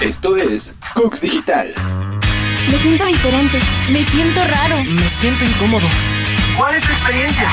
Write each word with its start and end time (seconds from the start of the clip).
Esto 0.00 0.36
es 0.36 0.62
Cooks 0.94 1.20
Digital. 1.20 1.74
Me 2.70 2.78
siento 2.78 3.04
diferente. 3.06 3.58
Me 3.90 4.04
siento 4.04 4.40
raro. 4.44 4.84
Me 4.84 5.08
siento 5.08 5.44
incómodo. 5.44 5.88
¿Cuál 6.56 6.76
es 6.76 6.82
tu 6.84 6.92
experiencia? 6.92 7.48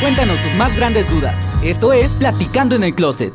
Cuéntanos 0.00 0.40
tus 0.40 0.54
más 0.54 0.76
grandes 0.76 1.10
dudas. 1.10 1.64
Esto 1.64 1.92
es 1.92 2.12
Platicando 2.12 2.76
en 2.76 2.84
el 2.84 2.94
Closet. 2.94 3.32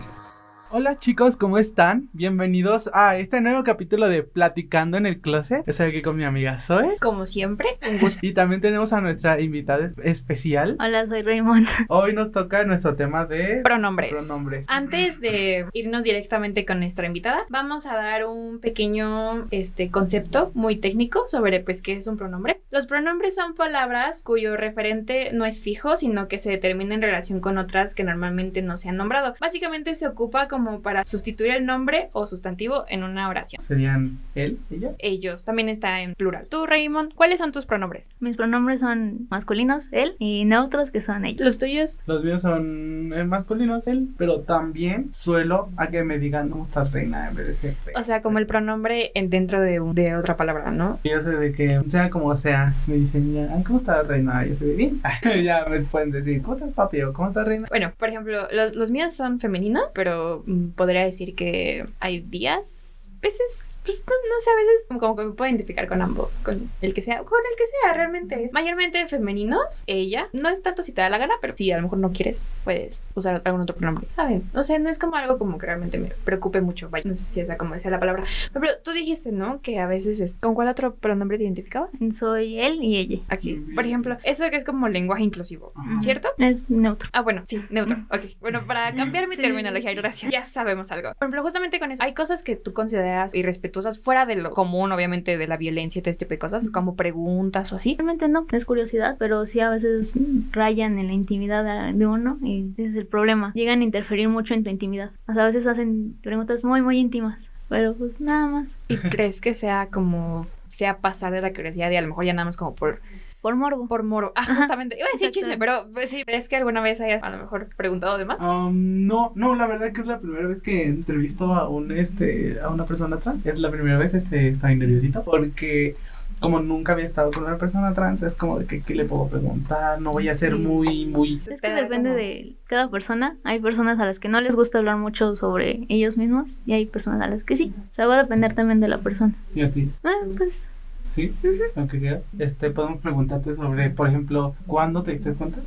Hola 0.70 0.98
chicos, 0.98 1.38
¿cómo 1.38 1.58
están? 1.60 2.10
Bienvenidos 2.12 2.90
a 2.94 3.16
este 3.18 3.40
nuevo 3.40 3.64
capítulo 3.64 4.10
de 4.10 4.22
Platicando 4.24 4.98
en 4.98 5.06
el 5.06 5.22
Closet. 5.22 5.66
Estoy 5.66 5.88
aquí 5.88 6.02
con 6.02 6.18
mi 6.18 6.26
amiga 6.26 6.60
Zoe. 6.60 6.98
Como 7.00 7.26
siempre, 7.26 7.80
un 7.90 7.98
gusto. 8.02 8.20
Y 8.22 8.34
también 8.34 8.60
tenemos 8.60 8.92
a 8.92 9.00
nuestra 9.00 9.40
invitada 9.40 9.92
especial. 10.04 10.76
Hola, 10.82 11.08
soy 11.08 11.22
Raymond. 11.22 11.66
Hoy 11.88 12.14
nos 12.14 12.34
toca 12.34 12.66
nuestro 12.66 12.96
tema 12.98 13.26
de 13.26 13.62
Pronombres. 13.64 14.12
pronombres. 14.12 14.66
Antes 14.68 15.22
de 15.22 15.66
irnos 15.74 16.04
directamente 16.04 16.66
con 16.66 16.82
nuestra 16.82 17.08
invitada, 17.08 17.46
vamos 17.48 17.86
a 17.86 17.96
dar 17.96 18.26
un 18.26 18.60
pequeño 18.60 19.48
este, 19.52 19.90
concepto 19.90 20.52
muy 20.54 20.76
técnico 20.76 21.30
sobre 21.30 21.62
pues 21.62 21.82
qué 21.82 21.94
es 21.94 22.08
un 22.08 22.18
pronombre. 22.18 22.60
Los 22.72 22.88
pronombres 22.88 23.36
son 23.36 23.56
palabras 23.56 24.22
cuyo 24.22 24.58
referente 24.58 25.32
no 25.32 25.46
es 25.46 25.62
fijo, 25.62 25.96
sino 25.96 26.28
que 26.28 26.40
se 26.40 26.50
determina 26.50 26.94
en 26.94 27.02
relación 27.02 27.40
con 27.40 27.58
otras 27.58 27.96
que 27.96 28.04
normalmente 28.04 28.62
no 28.62 28.78
se 28.78 28.90
han 28.90 28.98
nombrado. 28.98 29.34
Básicamente 29.40 29.96
se 29.96 30.08
ocupa 30.08 30.50
como 30.50 30.57
para 30.82 31.06
sustituir 31.06 31.52
el 31.52 31.66
nombre 31.66 32.10
o 32.14 32.28
sustantivo 32.28 32.86
en 32.90 33.04
una 33.04 33.30
oración. 33.30 33.62
Serían 33.64 34.20
él, 34.36 34.60
ella. 34.72 34.92
Ellos 35.00 35.44
también 35.46 35.70
está 35.70 36.02
en 36.02 36.14
plural. 36.16 36.48
Tú, 36.50 36.66
Raymond, 36.66 37.14
¿cuáles 37.14 37.40
son 37.40 37.52
tus 37.52 37.66
pronombres? 37.66 38.10
Mis 38.20 38.36
pronombres 38.36 38.80
son 38.82 39.28
masculinos, 39.30 39.88
él, 39.92 40.16
y 40.20 40.46
neutros, 40.46 40.92
que 40.92 41.02
son 41.02 41.26
ellos. 41.26 41.42
Los 41.46 41.58
tuyos. 41.58 42.00
Los 42.06 42.24
míos 42.24 42.42
son 42.42 43.14
eh, 43.14 43.24
masculinos, 43.24 43.88
él. 43.88 44.10
Pero 44.18 44.42
también 44.42 45.10
suelo 45.14 45.70
a 45.78 45.88
que 45.88 46.04
me 46.04 46.20
digan, 46.20 46.50
¿cómo 46.50 46.64
estás 46.64 46.92
reina? 46.92 47.30
En 47.30 47.36
vez 47.36 47.48
de 47.48 47.56
ser 47.56 47.76
reina. 47.86 48.00
O 48.00 48.04
sea, 48.04 48.22
como 48.22 48.40
el 48.40 48.46
pronombre 48.48 49.12
en 49.16 49.30
dentro 49.30 49.62
de, 49.62 49.80
un- 49.80 49.96
de 49.96 50.16
otra 50.16 50.36
palabra, 50.38 50.72
¿no? 50.72 51.00
Yo 51.04 51.22
sé 51.22 51.30
de 51.38 51.54
que, 51.54 51.82
sea 51.88 52.10
como 52.10 52.36
sea, 52.36 52.74
me 52.88 52.96
dicen, 52.96 53.34
ya, 53.34 53.54
"Ay, 53.56 53.64
¿cómo 53.64 53.78
estás 53.80 54.06
reina? 54.08 54.46
Yo 54.46 54.56
sé 54.56 54.66
de 54.66 54.76
bien. 54.76 55.02
ya 55.44 55.66
me 55.70 55.80
pueden 55.82 56.12
decir, 56.12 56.42
¿cómo 56.42 56.56
estás 56.56 56.72
papi? 56.74 57.02
o 57.02 57.14
¿cómo 57.14 57.30
estás 57.30 57.46
reina? 57.48 57.66
Bueno, 57.70 57.92
por 57.98 58.10
ejemplo, 58.10 58.48
los, 58.52 58.76
los 58.76 58.92
míos 58.92 59.14
son 59.14 59.40
femeninos, 59.40 59.86
pero 59.94 60.44
podría 60.76 61.04
decir 61.04 61.36
que 61.36 61.86
hay 62.00 62.20
días, 62.20 62.97
veces, 63.22 63.80
pues 63.84 64.04
no, 64.08 64.14
no 64.14 64.40
sé, 64.40 64.50
a 64.50 64.56
veces 64.56 64.86
como, 65.00 65.16
que 65.16 65.24
me 65.26 65.32
puedo 65.32 65.50
identificar 65.50 65.88
con 65.88 66.02
ambos, 66.02 66.32
con 66.44 66.72
el 66.82 66.94
que 66.94 67.02
sea, 67.02 67.18
con 67.20 67.40
el 67.52 67.58
que 67.58 67.64
sea, 67.66 67.94
realmente. 67.94 68.44
Es 68.44 68.54
mayormente 68.54 69.08
femeninos, 69.08 69.84
ella. 69.88 70.30
No 70.34 70.50
es 70.50 70.62
tanto 70.62 70.84
si 70.84 70.92
te 70.92 71.02
da 71.02 71.10
la 71.10 71.18
gana, 71.18 71.34
pero 71.42 71.56
si 71.56 71.72
a 71.72 71.78
lo 71.78 71.84
mejor 71.84 72.00
no 72.00 72.12
quieres, 72.12 72.62
puedes 72.64 73.10
usar 73.16 73.42
algún 73.46 73.62
otro 73.62 73.76
pronombre, 73.76 74.08
¿saben? 74.10 74.50
O 74.54 74.64
sea, 74.64 74.80
no 74.80 74.90
es 74.90 75.00
como 75.00 75.16
algo 75.16 75.38
como 75.38 75.58
que 75.58 75.66
realmente 75.66 75.98
me 75.98 76.10
preocupe 76.24 76.62
mucho, 76.62 76.90
vaya, 76.90 77.10
no 77.10 77.16
sé 77.16 77.24
si 77.24 77.40
esa 77.40 77.58
como 77.58 77.76
decía 77.76 77.92
la 77.92 78.00
palabra. 78.00 78.24
Pero 78.54 78.68
tú 78.84 78.92
dijiste, 78.92 79.32
¿no? 79.32 79.62
Que 79.62 79.80
a 79.80 79.88
veces 79.88 80.20
es, 80.20 80.36
¿con 80.36 80.56
cuál 80.56 80.68
otro 80.68 80.96
pronombre 80.96 81.38
te 81.38 81.44
identificabas? 81.44 81.90
Soy 82.12 82.60
él 82.60 82.80
y 82.84 82.98
ella. 82.98 83.20
Aquí, 83.30 83.56
por 83.76 83.86
ejemplo, 83.86 84.18
eso 84.24 84.50
que 84.50 84.58
es 84.58 84.66
como 84.66 84.88
lenguaje 84.88 85.24
inclusivo. 85.24 85.72
¿cierto? 86.02 86.30
Es 86.38 86.70
neutro. 86.70 87.10
Ah, 87.14 87.22
bueno, 87.22 87.44
sí, 87.48 87.62
neutro. 87.70 87.98
Ok. 88.12 88.22
Bueno, 88.40 88.62
para 88.68 88.92
cambiar 88.96 89.28
mi 89.28 89.36
Sí. 89.36 89.42
terminología, 89.42 89.94
gracias. 89.94 90.32
Ya 90.32 90.46
sabemos 90.46 90.92
algo. 90.92 91.10
Por 91.14 91.26
ejemplo, 91.26 91.42
justamente 91.44 91.80
con 91.80 91.92
eso, 91.92 92.04
hay 92.04 92.14
cosas 92.14 92.44
que 92.44 92.56
tú 92.56 92.74
consideras 92.74 93.07
irrespetuosas 93.34 94.00
fuera 94.00 94.26
de 94.26 94.36
lo 94.36 94.52
común, 94.52 94.92
obviamente, 94.92 95.38
de 95.38 95.48
la 95.48 95.58
violencia 95.58 96.00
y 96.00 96.02
todo 96.02 96.12
este 96.12 96.26
tipo 96.26 96.36
de 96.36 96.40
cosas, 96.40 96.70
como 96.70 96.96
preguntas 96.96 97.72
o 97.72 97.76
así. 97.76 97.96
Realmente 97.96 98.28
no, 98.28 98.46
es 98.52 98.66
curiosidad, 98.66 99.16
pero 99.20 99.46
sí 99.46 99.60
a 99.60 99.70
veces 99.70 100.18
rayan 100.52 101.00
en 101.00 101.08
la 101.08 101.14
intimidad 101.14 101.94
de 101.94 102.08
uno 102.08 102.38
y 102.44 102.72
ese 102.78 102.86
es 102.86 102.96
el 102.96 103.06
problema. 103.06 103.52
Llegan 103.54 103.82
a 103.82 103.84
interferir 103.84 104.30
mucho 104.30 104.54
en 104.54 104.64
tu 104.64 104.70
intimidad. 104.70 105.12
O 105.28 105.34
sea, 105.34 105.44
a 105.44 105.46
veces 105.46 105.68
hacen 105.68 106.18
preguntas 106.22 106.64
muy, 106.64 106.82
muy 106.82 106.98
íntimas, 106.98 107.52
pero 107.70 107.94
pues 107.96 108.20
nada 108.22 108.48
más. 108.48 108.80
¿Y 108.88 108.98
crees 108.98 109.42
que 109.42 109.54
sea 109.54 109.88
como, 109.92 110.48
sea 110.68 110.98
pasar 110.98 111.34
de 111.34 111.42
la 111.42 111.54
curiosidad 111.54 111.92
y 111.92 111.96
a 111.96 112.02
lo 112.02 112.08
mejor 112.08 112.26
ya 112.26 112.34
nada 112.34 112.46
más 112.46 112.58
como 112.58 112.76
por, 112.76 113.02
Por 113.42 113.56
morbo. 113.56 113.88
por 113.88 114.04
moro? 114.04 114.34
Ah, 114.36 114.46
justamente. 114.46 114.98
Iba 114.98 115.06
a 115.08 115.12
decir 115.14 115.28
Exacto. 115.28 115.40
chisme, 115.40 115.58
pero 115.58 115.88
pues, 115.94 116.10
sí. 116.10 116.24
¿Crees 116.26 116.50
que 116.50 116.56
alguna 116.58 116.82
vez 116.82 117.00
hayas 117.02 117.24
a 117.24 117.30
lo 117.30 117.38
mejor 117.38 117.70
preguntado 117.78 118.18
de 118.18 118.26
más? 118.26 118.40
Um, 118.42 119.06
no, 119.08 119.32
no, 119.36 119.56
la 119.56 119.68
verdad 119.68 119.92
que 119.94 120.02
es 120.02 120.08
la 120.08 120.20
primera 120.20 120.48
vez 120.48 120.62
que 120.62 120.86
entrevisto 120.86 121.54
a 121.54 121.70
un 121.70 121.92
este 121.92 122.60
a 122.62 122.70
una 122.70 122.86
persona 122.86 123.18
trans. 123.18 123.46
Es 123.46 123.60
la 123.60 123.72
primera 123.72 123.98
vez 123.98 124.14
este 124.14 124.50
estoy 124.50 124.76
nerviosito 124.76 125.24
porque 125.24 125.96
como 126.40 126.60
nunca 126.60 126.94
había 126.94 127.06
estado 127.06 127.32
con 127.32 127.46
una 127.46 127.58
persona 127.58 127.94
trans, 127.94 128.22
es 128.22 128.36
como 128.36 128.60
de 128.60 128.66
que 128.66 128.82
qué 128.82 128.94
le 128.94 129.06
puedo 129.06 129.28
preguntar, 129.28 130.00
no 130.02 130.12
voy 130.12 130.30
a 130.30 130.36
ser 130.36 130.54
Sí. 130.54 130.60
muy 130.60 131.06
muy 131.06 131.42
Es 131.50 131.62
que 131.62 131.70
depende 131.72 132.10
como- 132.10 132.20
de 132.22 132.54
cada 132.68 132.90
persona. 132.92 133.38
Hay 133.44 133.60
personas 133.60 134.00
a 134.00 134.06
las 134.06 134.20
que 134.20 134.30
no 134.30 134.40
les 134.42 134.56
gusta 134.56 134.78
hablar 134.78 134.98
mucho 134.98 135.36
sobre 135.36 135.86
ellos 135.90 136.18
mismos 136.18 136.62
y 136.66 136.74
hay 136.74 136.86
personas 136.86 137.22
a 137.22 137.28
las 137.28 137.44
que 137.44 137.56
sí. 137.56 137.74
O 137.90 137.94
sea, 137.94 138.06
va 138.08 138.20
a 138.20 138.24
depender 138.24 138.54
también 138.54 138.80
de 138.82 138.88
la 138.88 138.98
persona. 139.00 139.34
y 139.56 139.62
a 139.62 139.72
ti, 139.72 139.90
Ah, 140.04 140.12
pues 140.38 140.70
¿sí? 141.18 141.36
Aunque 141.76 142.00
sea. 142.00 142.22
Este 142.40 142.70
podemos 142.72 143.02
preguntarte 143.02 143.56
sobre, 143.56 143.90
por 143.90 144.08
ejemplo, 144.08 144.56
¿cuándo 144.68 145.04
te 145.04 145.12
diste 145.12 145.34
cuenta? 145.34 145.60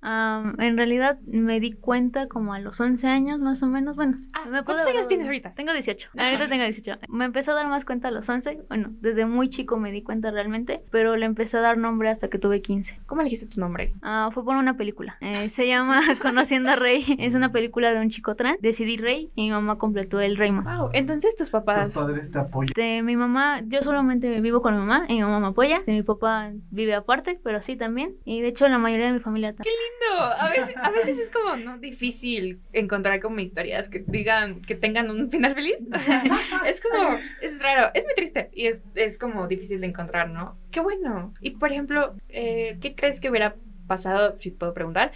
Am, 0.00 0.54
en 0.60 0.76
realidad 0.76 1.18
me 1.26 1.60
di 1.60 1.72
cuenta 1.72 2.26
como 2.28 2.54
a 2.54 2.58
los 2.60 2.80
11 2.80 3.06
años 3.08 3.38
más 3.40 3.62
o 3.62 3.66
menos. 3.68 3.96
Bueno, 3.96 4.18
Ah, 4.32 4.44
me 4.46 4.62
¿cuántos 4.62 4.76
puedo- 4.84 4.88
años 4.90 5.08
tienes 5.08 5.26
ahorita? 5.26 5.52
Tengo 5.54 5.72
18. 5.72 6.08
Ahorita 6.16 6.48
tengo 6.48 6.64
18. 6.64 6.98
Me 7.08 7.24
empecé 7.24 7.50
a 7.50 7.54
dar 7.54 7.68
más 7.68 7.84
cuenta 7.84 8.08
a 8.08 8.10
los 8.10 8.28
11. 8.28 8.62
Bueno, 8.68 8.90
desde 9.00 9.26
muy 9.26 9.48
chico 9.48 9.78
me 9.78 9.90
di 9.92 10.02
cuenta 10.02 10.30
realmente, 10.30 10.82
pero 10.90 11.16
le 11.16 11.26
empecé 11.26 11.56
a 11.58 11.60
dar 11.60 11.78
nombre 11.78 12.08
hasta 12.08 12.28
que 12.28 12.38
tuve 12.38 12.62
15. 12.62 12.98
¿Cómo 13.06 13.20
elegiste 13.20 13.46
tu 13.46 13.60
nombre? 13.60 13.92
Ah, 14.02 14.30
fue 14.32 14.44
por 14.44 14.56
una 14.56 14.76
película. 14.76 15.16
Eh, 15.20 15.48
se 15.48 15.66
llama 15.66 16.00
Conociendo 16.22 16.70
a 16.70 16.76
Rey. 16.76 17.04
Es 17.18 17.34
una 17.34 17.50
película 17.52 17.92
de 17.92 18.00
un 18.00 18.10
chico 18.10 18.34
trans. 18.36 18.58
Decidí 18.60 18.96
Rey 18.96 19.30
y 19.34 19.42
mi 19.42 19.50
mamá 19.50 19.76
completó 19.78 20.20
el 20.20 20.36
Raymond. 20.36 20.66
Wow. 20.66 20.90
Entonces 20.94 21.34
tus 21.36 21.50
papás. 21.50 21.88
Tus 21.92 22.02
padres 22.02 22.30
te 22.30 22.38
apoyan. 22.38 22.72
De 22.74 23.02
mi 23.02 23.16
mamá, 23.16 23.60
yo 23.66 23.82
solamente 23.82 24.40
vivo 24.40 24.62
con 24.62 24.74
mi 24.77 24.77
mamá 24.78 25.06
y 25.08 25.14
mi 25.14 25.22
mamá 25.22 25.40
me 25.40 25.46
apoya. 25.48 25.82
De 25.86 25.92
mi 25.92 26.02
papá 26.02 26.52
vive 26.70 26.94
aparte, 26.94 27.38
pero 27.42 27.62
sí 27.62 27.76
también. 27.76 28.16
Y 28.24 28.40
de 28.40 28.48
hecho 28.48 28.68
la 28.68 28.78
mayoría 28.78 29.06
de 29.06 29.12
mi 29.12 29.20
familia 29.20 29.54
también. 29.54 29.74
lindo. 29.74 30.24
A 30.24 30.48
veces, 30.48 30.74
a 30.76 30.90
veces 30.90 31.18
es 31.18 31.30
como 31.30 31.56
no 31.56 31.78
difícil 31.78 32.60
encontrar 32.72 33.20
como 33.20 33.40
historias 33.40 33.88
que 33.88 34.04
digan, 34.06 34.62
que 34.62 34.74
tengan 34.74 35.10
un 35.10 35.30
final 35.30 35.54
feliz. 35.54 35.76
es 36.66 36.80
como, 36.80 37.18
es 37.40 37.62
raro, 37.62 37.90
es 37.94 38.04
muy 38.04 38.14
triste 38.14 38.50
y 38.52 38.66
es, 38.66 38.82
es 38.94 39.18
como 39.18 39.46
difícil 39.48 39.80
de 39.80 39.88
encontrar, 39.88 40.30
¿no? 40.30 40.56
Qué 40.70 40.80
bueno. 40.80 41.32
Y 41.40 41.50
por 41.50 41.72
ejemplo, 41.72 42.14
eh, 42.28 42.78
¿qué 42.80 42.94
crees 42.94 43.20
que 43.20 43.30
hubiera 43.30 43.56
pasado, 43.86 44.36
si 44.38 44.50
puedo 44.50 44.74
preguntar, 44.74 45.12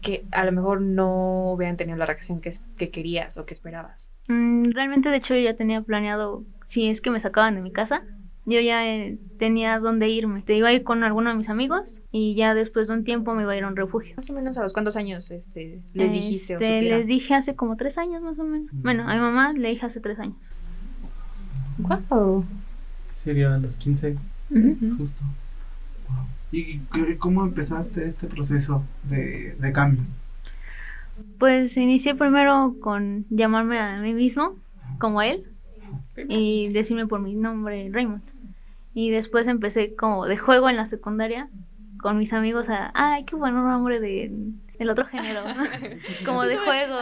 que 0.00 0.24
a 0.32 0.44
lo 0.44 0.52
mejor 0.52 0.80
no 0.80 1.52
hubieran 1.52 1.76
tenido 1.76 1.96
la 1.96 2.06
reacción 2.06 2.40
que, 2.40 2.52
que 2.76 2.90
querías 2.90 3.36
o 3.36 3.46
que 3.46 3.54
esperabas? 3.54 4.10
Mm, 4.28 4.70
realmente, 4.72 5.10
de 5.10 5.16
hecho, 5.16 5.34
yo 5.34 5.40
ya 5.40 5.56
tenía 5.56 5.80
planeado, 5.82 6.44
si 6.62 6.88
es 6.88 7.00
que 7.00 7.10
me 7.10 7.20
sacaban 7.20 7.54
de 7.54 7.60
mi 7.60 7.72
casa, 7.72 8.02
yo 8.44 8.60
ya 8.60 8.86
eh, 8.86 9.18
tenía 9.38 9.78
dónde 9.78 10.08
irme. 10.08 10.42
Te 10.42 10.56
iba 10.56 10.68
a 10.68 10.72
ir 10.72 10.82
con 10.82 11.04
alguno 11.04 11.30
de 11.30 11.36
mis 11.36 11.48
amigos 11.48 12.00
y 12.10 12.34
ya 12.34 12.54
después 12.54 12.88
de 12.88 12.94
un 12.94 13.04
tiempo 13.04 13.34
me 13.34 13.42
iba 13.42 13.52
a 13.52 13.56
ir 13.56 13.64
a 13.64 13.68
un 13.68 13.76
refugio. 13.76 14.14
Más 14.16 14.28
o 14.30 14.32
menos 14.32 14.58
a 14.58 14.62
los 14.62 14.72
cuántos 14.72 14.96
años 14.96 15.30
este, 15.30 15.80
les 15.94 16.12
dijiste 16.12 16.54
o 16.56 16.58
Este, 16.58 16.82
les 16.82 17.06
dije 17.06 17.34
hace 17.34 17.54
como 17.54 17.76
tres 17.76 17.98
años 17.98 18.20
más 18.22 18.38
o 18.38 18.44
menos. 18.44 18.72
Mm. 18.72 18.82
Bueno, 18.82 19.08
a 19.08 19.14
mi 19.14 19.20
mamá 19.20 19.52
le 19.52 19.68
dije 19.68 19.86
hace 19.86 20.00
tres 20.00 20.18
años. 20.18 20.36
Wow. 21.78 22.44
Sería 23.14 23.54
a 23.54 23.58
los 23.58 23.76
15, 23.76 24.16
Ujú. 24.50 24.96
justo. 24.98 25.22
Wow. 26.08 26.26
¿Y 26.50 26.78
cómo 27.18 27.44
empezaste 27.44 28.08
este 28.08 28.26
proceso 28.26 28.82
de, 29.04 29.56
de 29.58 29.72
cambio? 29.72 30.02
Pues 31.38 31.76
inicié 31.76 32.14
primero 32.14 32.74
con 32.80 33.26
llamarme 33.30 33.78
a 33.78 34.00
mí 34.00 34.12
mismo, 34.12 34.56
como 34.98 35.22
él, 35.22 35.44
y 36.28 36.68
decirme 36.68 37.06
por 37.06 37.20
mi 37.20 37.34
nombre 37.34 37.88
Raymond. 37.90 38.22
Y 38.94 39.10
después 39.10 39.48
empecé 39.48 39.94
como 39.94 40.26
de 40.26 40.36
juego 40.36 40.68
en 40.68 40.76
la 40.76 40.86
secundaria 40.86 41.48
con 42.00 42.18
mis 42.18 42.32
amigos 42.32 42.68
a, 42.68 42.90
ay, 42.94 43.24
qué 43.24 43.36
buen 43.36 43.54
nombre 43.54 44.00
de, 44.00 44.30
del 44.78 44.90
otro 44.90 45.06
género. 45.06 45.42
como 46.26 46.42
de 46.42 46.56
juego, 46.58 46.98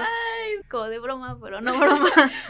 como 0.71 0.85
de 0.85 0.99
broma, 1.01 1.39
pero 1.41 1.61
no 1.61 1.77
broma. 1.77 2.09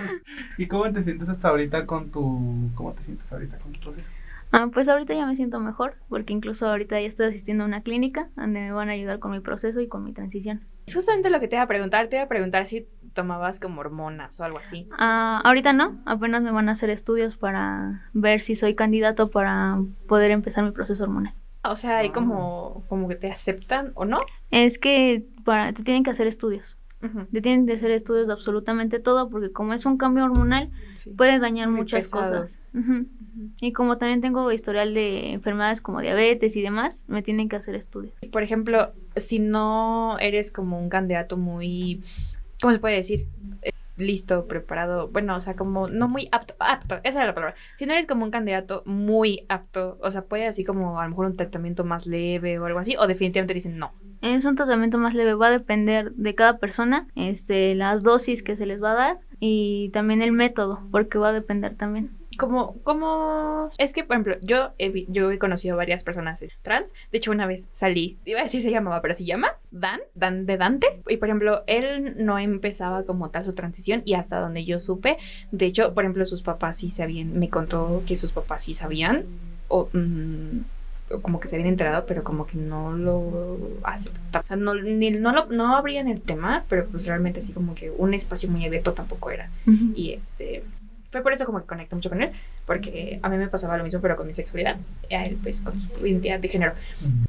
¿Y 0.58 0.66
cómo 0.66 0.92
te 0.92 1.02
sientes 1.02 1.28
hasta 1.28 1.48
ahorita 1.48 1.86
con 1.86 2.10
tu... 2.10 2.70
¿Cómo 2.74 2.92
te 2.92 3.02
sientes 3.02 3.32
ahorita 3.32 3.58
con 3.58 3.72
tu 3.72 3.80
proceso? 3.80 4.10
Ah, 4.52 4.68
pues 4.72 4.88
ahorita 4.88 5.14
ya 5.14 5.26
me 5.26 5.36
siento 5.36 5.60
mejor, 5.60 5.96
porque 6.08 6.32
incluso 6.32 6.68
ahorita 6.68 7.00
ya 7.00 7.06
estoy 7.06 7.26
asistiendo 7.26 7.64
a 7.64 7.66
una 7.66 7.82
clínica 7.82 8.30
donde 8.36 8.60
me 8.60 8.72
van 8.72 8.88
a 8.88 8.92
ayudar 8.92 9.18
con 9.18 9.30
mi 9.30 9.40
proceso 9.40 9.80
y 9.80 9.88
con 9.88 10.04
mi 10.04 10.12
transición. 10.12 10.66
Es 10.86 10.94
justamente 10.94 11.30
lo 11.30 11.38
que 11.38 11.46
te 11.46 11.56
iba 11.56 11.62
a 11.62 11.68
preguntar. 11.68 12.08
Te 12.08 12.16
iba 12.16 12.24
a 12.24 12.28
preguntar 12.28 12.66
si 12.66 12.88
tomabas 13.12 13.60
como 13.60 13.80
hormonas 13.80 14.40
o 14.40 14.44
algo 14.44 14.58
así. 14.58 14.88
Ah, 14.98 15.40
ahorita 15.44 15.72
no, 15.72 16.00
apenas 16.04 16.42
me 16.42 16.50
van 16.50 16.68
a 16.68 16.72
hacer 16.72 16.90
estudios 16.90 17.36
para 17.36 18.10
ver 18.12 18.40
si 18.40 18.54
soy 18.56 18.74
candidato 18.74 19.30
para 19.30 19.78
poder 20.08 20.32
empezar 20.32 20.64
mi 20.64 20.72
proceso 20.72 21.04
hormonal. 21.04 21.34
O 21.62 21.76
sea, 21.76 21.98
hay 21.98 22.10
como, 22.10 22.84
como 22.88 23.06
que 23.06 23.16
te 23.16 23.30
aceptan 23.30 23.92
o 23.94 24.04
no. 24.04 24.18
Es 24.50 24.78
que 24.78 25.26
para, 25.44 25.72
te 25.72 25.82
tienen 25.82 26.02
que 26.02 26.10
hacer 26.10 26.26
estudios. 26.26 26.78
Te 27.32 27.40
tienen 27.40 27.66
que 27.66 27.72
hacer 27.72 27.90
estudios 27.90 28.26
de 28.26 28.34
absolutamente 28.34 28.98
todo 29.00 29.30
porque 29.30 29.50
como 29.50 29.72
es 29.72 29.86
un 29.86 29.96
cambio 29.96 30.24
hormonal 30.24 30.70
Sí. 30.94 31.10
puede 31.10 31.38
dañar 31.38 31.68
Muy 31.68 31.80
muchas 31.80 32.06
pesado. 32.06 32.42
cosas. 32.42 32.60
Y 33.60 33.72
como 33.72 33.96
también 33.96 34.20
tengo 34.20 34.50
historial 34.52 34.92
de 34.92 35.32
enfermedades 35.32 35.80
como 35.80 36.00
diabetes 36.00 36.56
y 36.56 36.62
demás, 36.62 37.04
me 37.08 37.22
tienen 37.22 37.48
que 37.48 37.56
hacer 37.56 37.74
estudios. 37.74 38.12
Por 38.30 38.42
ejemplo, 38.42 38.92
si 39.16 39.38
no 39.38 40.18
eres 40.18 40.52
como 40.52 40.78
un 40.78 40.88
candidato 40.90 41.36
muy, 41.38 42.02
¿cómo 42.60 42.72
se 42.74 42.78
puede 42.80 42.96
decir? 42.96 43.26
Eh, 43.62 43.70
listo, 43.96 44.46
preparado, 44.46 45.08
bueno, 45.08 45.36
o 45.36 45.40
sea, 45.40 45.54
como 45.56 45.88
no 45.88 46.08
muy 46.08 46.28
apto, 46.32 46.54
apto, 46.58 47.00
esa 47.04 47.18
era 47.20 47.26
la 47.28 47.34
palabra. 47.34 47.54
Si 47.78 47.86
no 47.86 47.92
eres 47.92 48.06
como 48.06 48.24
un 48.24 48.30
candidato 48.30 48.82
muy 48.86 49.44
apto, 49.48 49.98
o 50.02 50.10
sea, 50.10 50.22
puede 50.24 50.46
así 50.46 50.64
como 50.64 50.98
a 51.00 51.04
lo 51.04 51.10
mejor 51.10 51.26
un 51.26 51.36
tratamiento 51.36 51.84
más 51.84 52.06
leve 52.06 52.58
o 52.58 52.64
algo 52.66 52.78
así, 52.78 52.96
o 52.98 53.06
definitivamente 53.06 53.54
dicen 53.54 53.78
no. 53.78 53.92
Es 54.22 54.44
un 54.44 54.54
tratamiento 54.54 54.98
más 54.98 55.14
leve, 55.14 55.34
va 55.34 55.46
a 55.46 55.50
depender 55.50 56.12
de 56.12 56.34
cada 56.34 56.58
persona, 56.58 57.06
este, 57.14 57.74
las 57.74 58.02
dosis 58.02 58.42
que 58.42 58.56
se 58.56 58.66
les 58.66 58.82
va 58.82 58.92
a 58.92 58.94
dar 58.94 59.18
y 59.38 59.88
también 59.90 60.20
el 60.20 60.32
método, 60.32 60.80
porque 60.90 61.18
va 61.18 61.30
a 61.30 61.32
depender 61.32 61.74
también. 61.74 62.10
Como, 62.38 62.76
como, 62.82 63.70
es 63.76 63.92
que, 63.92 64.04
por 64.04 64.14
ejemplo, 64.14 64.36
yo 64.42 64.70
he, 64.78 65.06
yo 65.08 65.30
he 65.30 65.38
conocido 65.38 65.76
varias 65.76 66.04
personas 66.04 66.42
trans. 66.62 66.92
De 67.10 67.18
hecho, 67.18 67.32
una 67.32 67.46
vez 67.46 67.68
salí, 67.72 68.18
iba 68.24 68.40
a 68.40 68.44
decir 68.44 68.62
se 68.62 68.70
llamaba, 68.70 69.02
pero 69.02 69.14
se 69.14 69.24
llama 69.24 69.48
Dan, 69.70 70.00
Dan 70.14 70.46
de 70.46 70.56
Dante. 70.56 71.02
Y, 71.08 71.16
por 71.16 71.28
ejemplo, 71.28 71.64
él 71.66 72.14
no 72.24 72.38
empezaba 72.38 73.04
como 73.04 73.30
tal 73.30 73.44
su 73.44 73.54
transición 73.54 74.02
y 74.04 74.14
hasta 74.14 74.38
donde 74.38 74.64
yo 74.64 74.78
supe, 74.78 75.18
de 75.50 75.66
hecho, 75.66 75.92
por 75.92 76.04
ejemplo, 76.04 76.24
sus 76.24 76.42
papás 76.42 76.78
sí 76.78 76.90
sabían, 76.90 77.38
me 77.38 77.48
contó 77.48 78.02
que 78.06 78.16
sus 78.16 78.32
papás 78.32 78.64
sí 78.64 78.74
sabían, 78.74 79.24
o 79.68 79.88
mm, 79.92 80.60
como 81.22 81.40
que 81.40 81.48
se 81.48 81.56
habían 81.56 81.68
enterado, 81.70 82.06
pero 82.06 82.22
como 82.22 82.46
que 82.46 82.56
no 82.56 82.92
lo 82.92 83.58
aceptaban. 83.82 84.44
O 84.44 84.48
sea, 84.48 84.56
no, 84.56 84.74
ni- 84.74 85.10
no, 85.10 85.32
lo, 85.32 85.46
no 85.46 85.76
abrían 85.76 86.08
el 86.08 86.20
tema, 86.20 86.64
pero 86.68 86.86
pues 86.86 87.06
realmente 87.06 87.40
así 87.40 87.52
como 87.52 87.74
que 87.74 87.90
un 87.90 88.14
espacio 88.14 88.48
muy 88.48 88.64
abierto 88.64 88.92
tampoco 88.92 89.30
era. 89.30 89.50
Y 89.94 90.12
este. 90.12 90.62
Fue 91.10 91.22
por 91.22 91.32
eso 91.32 91.44
como 91.44 91.58
que 91.58 91.66
conecto 91.66 91.96
mucho 91.96 92.08
con 92.08 92.22
él, 92.22 92.30
porque 92.66 93.18
a 93.20 93.28
mí 93.28 93.36
me 93.36 93.48
pasaba 93.48 93.76
lo 93.76 93.82
mismo, 93.82 94.00
pero 94.00 94.14
con 94.14 94.28
mi 94.28 94.34
sexualidad, 94.34 94.76
y 95.08 95.14
a 95.16 95.24
él, 95.24 95.36
pues, 95.42 95.60
con 95.60 95.80
su 95.80 95.88
identidad 96.06 96.38
de 96.38 96.46
género. 96.46 96.72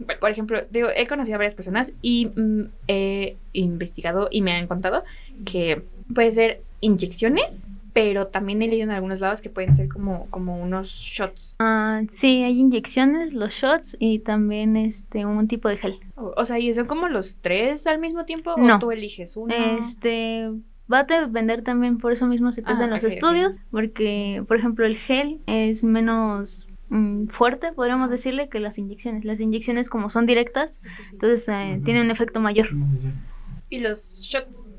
Bueno, 0.05 0.19
por 0.19 0.29
ejemplo, 0.29 0.61
digo, 0.69 0.89
he 0.95 1.07
conocido 1.07 1.33
a 1.33 1.37
varias 1.39 1.55
personas 1.55 1.91
y 1.99 2.27
mm, 2.35 2.65
he 2.87 3.37
investigado 3.53 4.27
y 4.29 4.43
me 4.43 4.51
han 4.51 4.67
contado 4.67 5.03
que 5.45 5.81
puede 6.13 6.31
ser 6.31 6.61
inyecciones, 6.81 7.67
pero 7.93 8.27
también 8.27 8.61
he 8.61 8.67
leído 8.67 8.83
en 8.83 8.91
algunos 8.91 9.19
lados 9.19 9.41
que 9.41 9.49
pueden 9.49 9.75
ser 9.75 9.89
como, 9.89 10.27
como 10.29 10.61
unos 10.61 10.89
shots. 10.89 11.55
Ah, 11.59 12.01
sí, 12.09 12.43
hay 12.43 12.59
inyecciones, 12.59 13.33
los 13.33 13.53
shots 13.53 13.97
y 13.99 14.19
también 14.19 14.77
este 14.77 15.25
un 15.25 15.47
tipo 15.47 15.69
de 15.69 15.77
gel. 15.77 15.95
O, 16.15 16.33
o 16.37 16.45
sea, 16.45 16.59
¿y 16.59 16.73
son 16.73 16.85
como 16.85 17.07
los 17.07 17.37
tres 17.41 17.87
al 17.87 17.99
mismo 17.99 18.25
tiempo? 18.25 18.55
No. 18.57 18.77
¿O 18.77 18.79
tú 18.79 18.91
eliges 18.91 19.35
uno? 19.35 19.53
Este 19.53 20.49
va 20.91 20.99
a 20.99 21.03
depender 21.03 21.61
también, 21.61 21.97
por 21.97 22.11
eso 22.11 22.27
mismo 22.27 22.51
se 22.51 22.61
trata 22.61 22.81
Ah, 22.81 22.85
en 22.85 22.89
los 22.91 23.03
estudios, 23.03 23.59
porque 23.71 24.43
por 24.47 24.57
ejemplo 24.57 24.85
el 24.85 24.95
gel 24.97 25.39
es 25.47 25.83
menos 25.83 26.67
mm, 26.89 27.27
fuerte, 27.27 27.71
podríamos 27.71 28.09
decirle, 28.09 28.49
que 28.49 28.59
las 28.59 28.77
inyecciones. 28.77 29.23
Las 29.25 29.39
inyecciones 29.39 29.89
como 29.89 30.09
son 30.09 30.25
directas, 30.25 30.83
entonces 31.11 31.47
eh, 31.49 31.81
tienen 31.83 32.05
un 32.05 32.11
efecto 32.11 32.39
mayor. 32.39 32.69
Y 33.69 33.79
los 33.79 34.21
shots. 34.23 34.71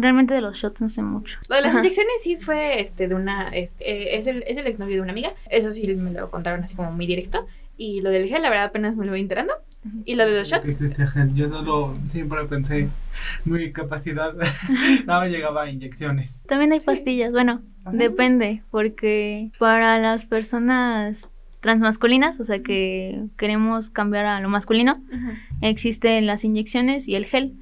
Realmente 0.00 0.34
de 0.34 0.40
los 0.40 0.56
shots 0.58 0.80
no 0.80 0.88
sé 0.88 1.02
mucho. 1.02 1.38
Lo 1.48 1.56
de 1.56 1.62
las 1.62 1.70
Ajá. 1.70 1.78
inyecciones 1.80 2.14
sí 2.22 2.36
fue 2.36 2.80
este 2.80 3.06
de 3.08 3.14
una 3.14 3.48
este 3.50 3.84
eh, 4.14 4.18
es 4.18 4.26
el 4.26 4.42
es 4.46 4.56
el 4.56 4.66
exnovio 4.66 4.96
de 4.96 5.00
una 5.02 5.12
amiga. 5.12 5.30
Eso 5.50 5.70
sí 5.70 5.86
me 5.94 6.10
lo 6.10 6.30
contaron 6.30 6.64
así 6.64 6.74
como 6.74 6.90
muy 6.92 7.06
directo 7.06 7.46
y 7.76 8.00
lo 8.00 8.10
del 8.10 8.26
gel 8.28 8.42
la 8.42 8.50
verdad 8.50 8.64
apenas 8.66 8.96
me 8.96 9.04
lo 9.06 9.12
voy 9.12 9.20
enterando. 9.20 9.52
Y 10.04 10.16
lo 10.16 10.26
de 10.26 10.40
los 10.40 10.48
shots 10.48 10.68
existe 10.68 11.06
gel. 11.06 11.32
Yo 11.34 11.48
solo 11.48 11.96
siempre 12.10 12.44
pensé 12.46 12.88
mi 13.44 13.70
capacidad 13.70 14.34
no 15.06 15.24
llegaba 15.26 15.62
a 15.62 15.70
inyecciones. 15.70 16.42
También 16.48 16.72
hay 16.72 16.80
Sí. 16.80 16.86
pastillas, 16.86 17.32
bueno, 17.32 17.62
Ajá. 17.84 17.96
depende, 17.96 18.64
porque 18.72 19.52
para 19.60 19.98
las 20.00 20.24
personas 20.24 21.32
transmasculinas, 21.60 22.40
o 22.40 22.44
sea 22.44 22.60
que 22.64 23.22
queremos 23.36 23.90
cambiar 23.90 24.26
a 24.26 24.40
lo 24.40 24.48
masculino, 24.48 25.00
existen 25.60 26.26
las 26.26 26.44
inyecciones 26.44 27.08
y 27.08 27.14
el 27.14 27.24
gel. 27.26 27.54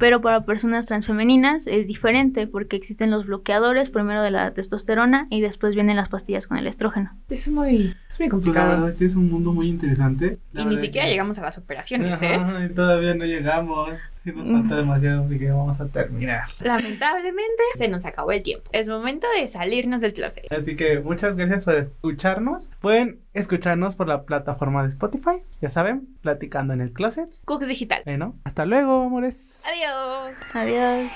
Pero 0.00 0.20
para 0.20 0.44
personas 0.44 0.86
transfemeninas 0.86 1.66
es 1.68 1.86
diferente 1.86 2.46
porque 2.48 2.74
existen 2.76 3.10
los 3.12 3.26
bloqueadores, 3.26 3.90
primero 3.90 4.22
de 4.22 4.30
la 4.32 4.52
testosterona 4.52 5.26
y 5.30 5.40
después 5.42 5.74
vienen 5.76 5.94
las 5.96 6.08
pastillas 6.08 6.46
con 6.48 6.56
el 6.58 6.66
estrógeno. 6.66 7.10
Eso 7.28 7.50
es 7.50 7.54
muy 7.54 7.74
es 7.76 7.78
muy 7.78 7.94
Pues 7.94 8.20
la 8.20 8.28
complicado. 8.30 8.80
verdad 8.82 8.96
que 8.98 9.04
es 9.04 9.14
un 9.14 9.30
mundo 9.30 9.52
muy 9.52 9.68
interesante. 9.68 10.38
La 10.52 10.62
Y 10.62 10.64
ni 10.64 10.78
siquiera 10.78 11.04
que- 11.06 11.12
llegamos 11.12 11.38
a 11.38 11.42
las 11.42 11.58
operaciones, 11.58 12.20
¿eh? 12.22 12.34
Ajá, 12.34 12.68
todavía 12.74 13.14
no 13.14 13.24
llegamos. 13.26 13.90
Sí 14.24 14.32
nos 14.32 14.46
falta 14.48 14.76
demasiado 14.76 15.22
porque 15.26 15.50
vamos 15.50 15.80
a 15.80 15.86
terminar. 15.86 16.44
Lamentablemente 16.60 17.62
se 17.74 17.88
nos 17.88 18.04
acabó 18.04 18.32
el 18.32 18.42
tiempo. 18.42 18.68
Es 18.72 18.88
momento 18.88 19.26
de 19.38 19.48
salirnos 19.48 20.02
del 20.02 20.12
closet. 20.12 20.44
Así 20.52 20.76
que 20.76 20.98
muchas 21.00 21.36
gracias 21.36 21.64
por 21.64 21.76
escucharnos. 21.76 22.70
Pueden 22.80 23.20
escucharnos 23.32 23.94
por 23.96 24.08
la 24.08 24.24
plataforma 24.24 24.82
de 24.82 24.90
Spotify. 24.90 25.42
Ya 25.62 25.70
saben, 25.70 26.06
platicando 26.20 26.74
en 26.74 26.82
el 26.82 26.92
closet. 26.92 27.30
Cooks 27.46 27.66
Digital. 27.66 28.02
Bueno, 28.04 28.34
hasta 28.44 28.66
luego, 28.66 29.04
amores. 29.04 29.62
Adiós. 29.64 30.36
Adiós. 30.52 31.12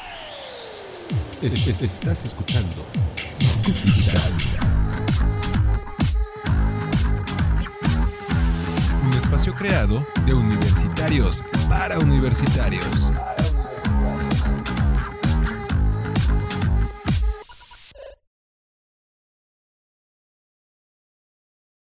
Es- 1.43 1.67
es- 1.69 1.83
Estás 1.83 2.25
escuchando 2.25 2.77
Cook 3.65 3.75
Digital. 3.85 4.33
Espacio 9.35 9.55
creado 9.57 10.07
de 10.27 10.33
universitarios 10.33 11.43
para 11.69 11.99
universitarios. 11.99 13.11